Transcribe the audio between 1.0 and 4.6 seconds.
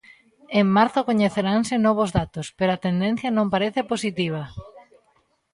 coñeceranse novos datos, pero a tendencia non parece positiva.